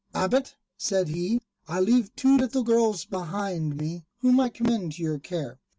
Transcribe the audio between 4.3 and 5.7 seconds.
I commend to your care.